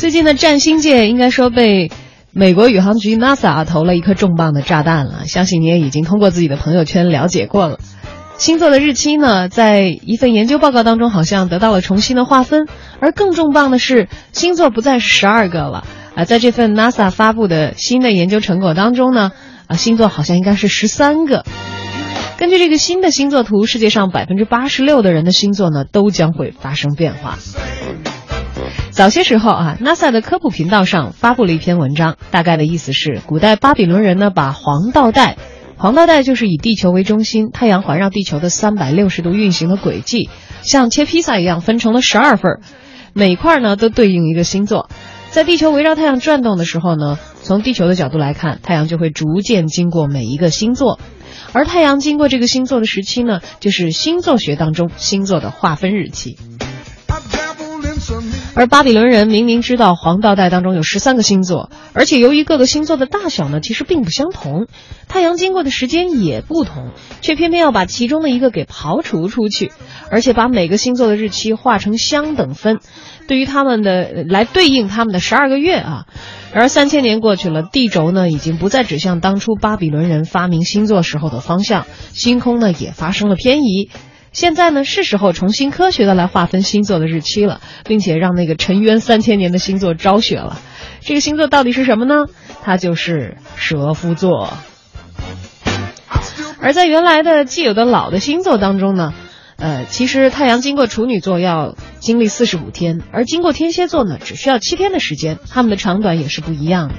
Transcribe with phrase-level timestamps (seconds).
[0.00, 1.90] 最近的占星界应该说被
[2.32, 7.78] 美国宇航局 NASA 投了一颗重磅的炸弹了，相信你也已经通过自己的朋友圈了解过了。
[8.38, 12.66] 星座的日期呢，在一份研究报告当中好像得到了重新的划分，
[12.98, 19.32] 而更重磅的是，星座不再是十二个了啊，在这份 NASA 发布的新的研究成果当中呢，
[19.66, 21.44] 啊，星座好像应该是十三个。
[22.38, 27.36] 根据这个新的星座图，世界上百分之八十六的人的星座呢，都将会发生变化。
[28.90, 35.36] 早些时候啊，NASA 的科普频道上发布了一篇文章，大概的意思是，古代巴比伦人呢把黄道带，
[35.76, 40.28] 黄道带就是以地球为中心，太阳环绕地球的三百六十度运行的轨迹，
[40.62, 42.60] 像切披萨一样分成了十二份，
[43.14, 44.88] 每块呢都对应一个星座，
[45.30, 50.98] 在地球围绕太阳转动的时候呢，从地球的角度来看，太阳就会逐渐经过每一个星座，
[51.52, 56.36] 而太阳经过这个星座的时期呢，就是星座学当中星座的划分日期。
[58.54, 64.66] 而巴比伦人明明知道黄道带当中有十三个星座，而且由于各个星座的大小呢其实并不相同，
[65.08, 66.90] 太阳经过的时间也不同，
[67.20, 69.72] 却偏偏要把其中的一个给刨除出去，
[70.10, 72.80] 而且把每个星座的日期划成相等分，
[73.28, 76.06] 对于他们的来对应他们的十二个月啊。
[76.52, 83.88] 而三千年过去了，地轴呢已经不再指向当初巴比伦人发明星座时候的方向，星空呢也发生了偏移。
[84.32, 90.60] 现在呢，是时候重新科学的来划分星座的日期了，并且让那个沉冤三千年的星座昭雪了。
[91.00, 92.26] 这个星座到底是什么呢？
[92.62, 94.52] 它就是蛇夫座。
[96.60, 99.14] 而在原来的既有的老的星座当中呢，
[99.56, 106.94] 呃，其实太阳经过处女座要经历四十五天，而经过天蝎座呢，只需要七天的时间，它们的长短也是不一样的。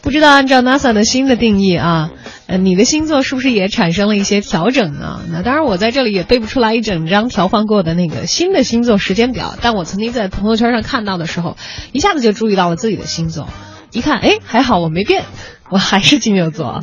[0.00, 2.10] 不知道按照 NASA 的新的定义啊。
[2.48, 5.20] 呃，你的星座是不是也产生了一些调整呢？
[5.30, 9.54] 那当然，我在这里也背不出来一整张调换过的那个新的星座时间表。
[9.60, 11.58] 但我曾经在朋友圈上看到的时候，
[11.92, 13.50] 一下子就注意到了自己的星座。
[13.92, 15.24] 一看，哎，还好我没变，
[15.68, 16.80] 我还是金牛座。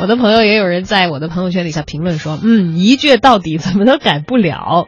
[0.00, 4.86] 我的朋友也有人在我的朋友圈底下评论说，嗯，一倔到底，怎么都改不了。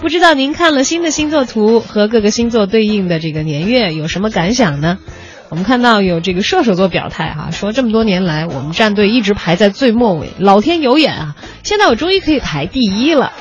[0.00, 4.98] 不知道您看了新的星座图和各个星座对应的这个年月有什么感想呢？
[5.48, 11.36] 我们看到有这个射手座表态哈，说这么多年来我们战队一直排在最末尾，老天有眼啊！
[11.62, 13.32] 现在我终于可以排第一了。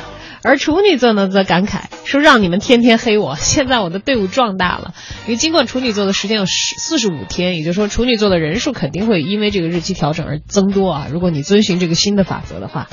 [0.44, 4.94] 而处女座呢则感慨说：“让你们天天黑我，现在我的队伍壮大了。
[5.26, 11.08] 因为经过处女座的时间有十四十五天，也就是说处女座的人数肯定会因为这个日期调整而增多啊。
[11.12, 12.88] 如果你遵循这个新的法则的话，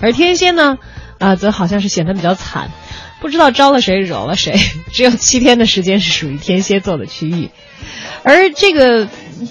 [0.00, 0.78] 而天蝎呢，
[1.18, 2.70] 啊，则好像是显得比较惨，
[3.20, 4.58] 不知道招了谁惹了谁，
[4.92, 7.50] 只有七天的时间是属于天蝎座的区域。”
[8.22, 9.06] 而这个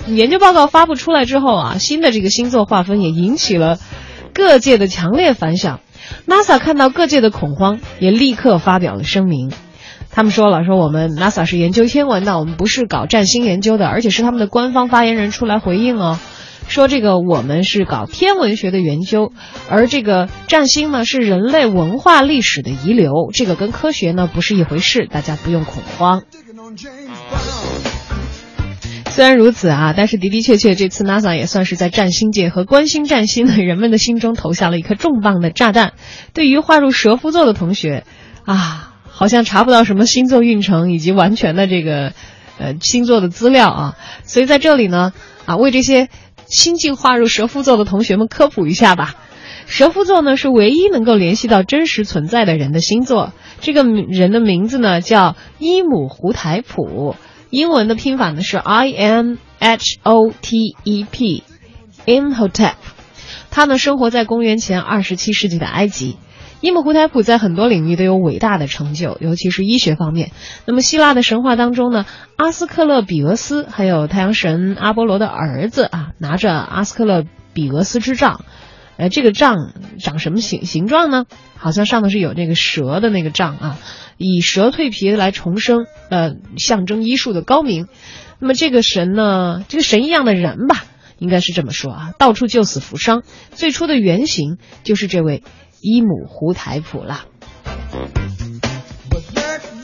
[0.08, 3.78] 研究报告发布出来之后啊，新的这个星座划分也引起了
[4.34, 5.80] 各界的强烈反响。
[6.28, 9.52] NASA 看到各界的恐慌，也立刻发表了声明。
[10.10, 16.20] 他们说了，说我们 NASA 是研究天文的，我们不是搞占星研究的，而且是他们的官方发言人出来回应哦，
[16.68, 19.32] 说这个我们是搞天文学的研究，
[19.70, 26.24] 而这个占星呢是人类文化历史的遗留，这个跟科学呢不是一回事，大家不用恐慌。
[29.12, 35.94] 虽然如此啊，但是的的确确，这次 NASA 也算是在占星界和关心占星的人们的心中投下了一颗重磅的炸弹。
[36.34, 38.06] 对于划入蛇夫座的同学，
[38.44, 42.14] 啊，好像查不到什么星座运程以及完全的这个，
[42.58, 43.98] 呃，星座的资料啊。
[44.24, 45.14] 所以在这里呢，
[45.46, 46.10] 啊，为这些
[46.46, 49.16] 新进划入蛇夫座的同学们科普一下吧。
[49.66, 53.34] 蛇夫座呢是唯一能够联系到真实存在的人的星座。
[53.62, 57.16] 这个人的名字呢叫伊姆胡台普。
[57.50, 62.74] 英文的拼法呢是 I M H O T E P，Imhotep。
[63.52, 66.18] 他呢生活在公元前二十七世纪的埃及。
[66.64, 70.32] 伊姆胡台普在很多领域都有伟大的成就，尤其是医学方面。
[70.66, 72.06] 那么希腊的神话当中呢，
[72.38, 78.46] 阿斯克勒比俄斯还有太阳神阿波罗的儿子啊，拿着阿斯克勒比俄斯之杖。
[78.96, 81.26] 呃，这个杖长什么形形状呢？
[81.58, 83.80] 好像上头是有那个蛇的那个杖啊。
[84.16, 87.88] 以蛇蜕皮来重生，呃，象征医术的高明。
[88.40, 90.86] 那么这个神呢，这个神一样的人吧，
[91.18, 93.22] 应该是这么说啊，到处救死扶伤。
[93.52, 95.44] 最初的原型就是这位
[95.84, 97.26] 伊姆胡台普啦，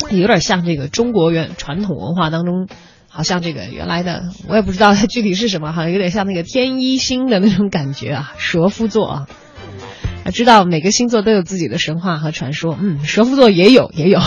[0.09, 2.69] 有点像这个中国原传统文化当中，
[3.09, 9.27] 好像这个原来的我也不知道它具体是什么，好像有点像那个天一星的那种感觉啊，蛇夫座啊。
[10.31, 14.21] 知道每个星座都有自己的神话和传说，嗯，蛇夫座也有，也有。